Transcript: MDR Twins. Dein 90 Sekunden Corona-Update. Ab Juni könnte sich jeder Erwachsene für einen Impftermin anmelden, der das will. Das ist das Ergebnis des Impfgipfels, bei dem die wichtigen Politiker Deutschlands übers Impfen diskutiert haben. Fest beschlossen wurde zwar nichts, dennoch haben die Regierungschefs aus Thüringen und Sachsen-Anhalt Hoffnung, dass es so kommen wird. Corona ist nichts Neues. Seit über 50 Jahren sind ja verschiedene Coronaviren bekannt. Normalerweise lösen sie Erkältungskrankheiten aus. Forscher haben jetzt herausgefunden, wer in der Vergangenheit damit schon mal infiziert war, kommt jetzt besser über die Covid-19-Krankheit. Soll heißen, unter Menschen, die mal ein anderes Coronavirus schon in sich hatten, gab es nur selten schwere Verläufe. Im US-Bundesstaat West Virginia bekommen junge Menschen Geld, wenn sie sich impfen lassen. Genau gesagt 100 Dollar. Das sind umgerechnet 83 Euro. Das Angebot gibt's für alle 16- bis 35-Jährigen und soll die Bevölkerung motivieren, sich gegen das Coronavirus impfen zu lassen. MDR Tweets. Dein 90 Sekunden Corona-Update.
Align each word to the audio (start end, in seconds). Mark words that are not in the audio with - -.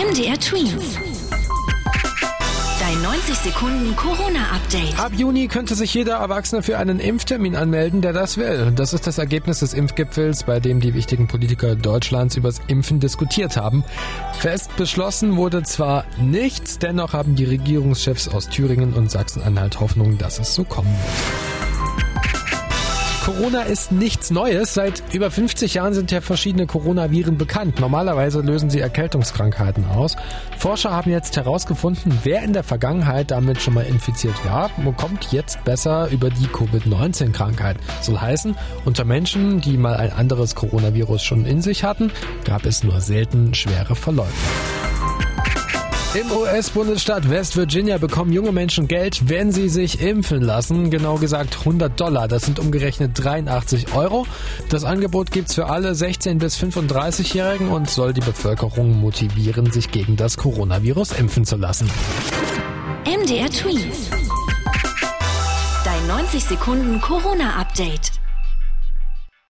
MDR 0.00 0.40
Twins. 0.40 0.96
Dein 2.80 3.02
90 3.02 3.34
Sekunden 3.34 3.94
Corona-Update. 3.96 4.98
Ab 4.98 5.12
Juni 5.14 5.46
könnte 5.46 5.74
sich 5.74 5.92
jeder 5.92 6.14
Erwachsene 6.14 6.62
für 6.62 6.78
einen 6.78 7.00
Impftermin 7.00 7.54
anmelden, 7.54 8.00
der 8.00 8.14
das 8.14 8.38
will. 8.38 8.72
Das 8.74 8.94
ist 8.94 9.06
das 9.06 9.18
Ergebnis 9.18 9.58
des 9.58 9.74
Impfgipfels, 9.74 10.44
bei 10.44 10.58
dem 10.58 10.80
die 10.80 10.94
wichtigen 10.94 11.26
Politiker 11.26 11.76
Deutschlands 11.76 12.34
übers 12.38 12.62
Impfen 12.66 12.98
diskutiert 12.98 13.58
haben. 13.58 13.84
Fest 14.38 14.74
beschlossen 14.78 15.36
wurde 15.36 15.64
zwar 15.64 16.06
nichts, 16.18 16.78
dennoch 16.78 17.12
haben 17.12 17.34
die 17.34 17.44
Regierungschefs 17.44 18.28
aus 18.28 18.48
Thüringen 18.48 18.94
und 18.94 19.10
Sachsen-Anhalt 19.10 19.80
Hoffnung, 19.80 20.16
dass 20.16 20.38
es 20.38 20.54
so 20.54 20.64
kommen 20.64 20.88
wird. 20.88 21.49
Corona 23.30 23.62
ist 23.62 23.92
nichts 23.92 24.32
Neues. 24.32 24.74
Seit 24.74 25.04
über 25.14 25.30
50 25.30 25.74
Jahren 25.74 25.94
sind 25.94 26.10
ja 26.10 26.20
verschiedene 26.20 26.66
Coronaviren 26.66 27.38
bekannt. 27.38 27.78
Normalerweise 27.78 28.40
lösen 28.40 28.70
sie 28.70 28.80
Erkältungskrankheiten 28.80 29.86
aus. 29.86 30.16
Forscher 30.58 30.90
haben 30.90 31.12
jetzt 31.12 31.36
herausgefunden, 31.36 32.18
wer 32.24 32.42
in 32.42 32.52
der 32.52 32.64
Vergangenheit 32.64 33.30
damit 33.30 33.62
schon 33.62 33.74
mal 33.74 33.86
infiziert 33.86 34.34
war, 34.44 34.68
kommt 34.96 35.30
jetzt 35.30 35.62
besser 35.62 36.08
über 36.10 36.28
die 36.28 36.48
Covid-19-Krankheit. 36.48 37.76
Soll 38.00 38.18
heißen, 38.18 38.56
unter 38.84 39.04
Menschen, 39.04 39.60
die 39.60 39.76
mal 39.76 39.94
ein 39.94 40.12
anderes 40.12 40.56
Coronavirus 40.56 41.22
schon 41.22 41.46
in 41.46 41.62
sich 41.62 41.84
hatten, 41.84 42.10
gab 42.44 42.66
es 42.66 42.82
nur 42.82 43.00
selten 43.00 43.54
schwere 43.54 43.94
Verläufe. 43.94 44.34
Im 46.12 46.32
US-Bundesstaat 46.32 47.30
West 47.30 47.56
Virginia 47.56 47.96
bekommen 47.96 48.32
junge 48.32 48.50
Menschen 48.50 48.88
Geld, 48.88 49.28
wenn 49.28 49.52
sie 49.52 49.68
sich 49.68 50.00
impfen 50.00 50.40
lassen. 50.40 50.90
Genau 50.90 51.18
gesagt 51.18 51.58
100 51.60 52.00
Dollar. 52.00 52.26
Das 52.26 52.42
sind 52.42 52.58
umgerechnet 52.58 53.12
83 53.14 53.94
Euro. 53.94 54.26
Das 54.70 54.82
Angebot 54.82 55.30
gibt's 55.30 55.54
für 55.54 55.66
alle 55.66 55.92
16- 55.92 56.40
bis 56.40 56.58
35-Jährigen 56.58 57.68
und 57.68 57.88
soll 57.88 58.12
die 58.12 58.22
Bevölkerung 58.22 59.00
motivieren, 59.00 59.70
sich 59.70 59.92
gegen 59.92 60.16
das 60.16 60.36
Coronavirus 60.36 61.12
impfen 61.12 61.44
zu 61.44 61.54
lassen. 61.54 61.88
MDR 63.04 63.48
Tweets. 63.48 64.10
Dein 65.84 66.06
90 66.08 66.44
Sekunden 66.44 67.00
Corona-Update. 67.00 68.19